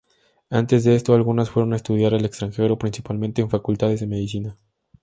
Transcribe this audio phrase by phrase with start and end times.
[0.49, 4.57] Antes de esto, algunas fueron a estudiar al extranjero, principalmente en facultades de Medicina.